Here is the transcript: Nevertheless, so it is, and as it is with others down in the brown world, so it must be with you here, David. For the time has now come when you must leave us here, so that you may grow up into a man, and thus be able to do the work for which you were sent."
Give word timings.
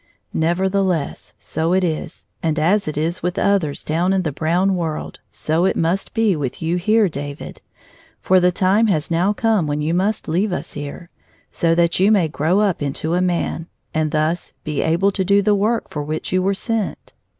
Nevertheless, 0.33 1.35
so 1.37 1.73
it 1.73 1.83
is, 1.83 2.25
and 2.41 2.57
as 2.57 2.87
it 2.87 2.97
is 2.97 3.21
with 3.21 3.37
others 3.37 3.83
down 3.83 4.13
in 4.13 4.23
the 4.23 4.31
brown 4.31 4.73
world, 4.75 5.19
so 5.31 5.63
it 5.65 5.75
must 5.75 6.15
be 6.15 6.35
with 6.35 6.59
you 6.59 6.77
here, 6.77 7.07
David. 7.07 7.61
For 8.19 8.39
the 8.39 8.51
time 8.51 8.87
has 8.87 9.11
now 9.11 9.31
come 9.31 9.67
when 9.67 9.79
you 9.79 9.93
must 9.93 10.27
leave 10.27 10.51
us 10.51 10.73
here, 10.73 11.11
so 11.51 11.75
that 11.75 11.99
you 11.99 12.11
may 12.11 12.27
grow 12.27 12.61
up 12.61 12.81
into 12.81 13.13
a 13.13 13.21
man, 13.21 13.67
and 13.93 14.09
thus 14.09 14.55
be 14.63 14.81
able 14.81 15.11
to 15.11 15.23
do 15.23 15.39
the 15.43 15.53
work 15.53 15.91
for 15.91 16.01
which 16.01 16.31
you 16.33 16.41
were 16.41 16.55
sent." 16.55 17.13